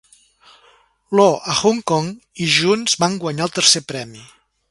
Loo 1.19 1.35
a 1.51 1.57
Hong 1.65 1.83
Kong, 1.91 2.09
i 2.47 2.49
junts 2.55 2.97
van 3.05 3.21
guanyar 3.27 3.47
el 3.49 3.55
tercer 3.61 3.85
premi. 3.93 4.27